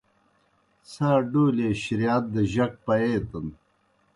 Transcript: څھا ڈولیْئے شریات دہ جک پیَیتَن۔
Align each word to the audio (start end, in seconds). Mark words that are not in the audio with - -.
څھا 0.89 1.09
ڈولیْئے 1.31 1.69
شریات 1.83 2.23
دہ 2.33 2.41
جک 2.53 2.71
پیَیتَن۔ 2.85 3.47